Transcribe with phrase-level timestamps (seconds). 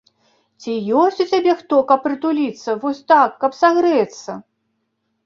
[0.61, 0.71] Ці
[1.01, 4.31] ёсць у цябе хто, каб прытуліцца вось так, каб сагрэцца?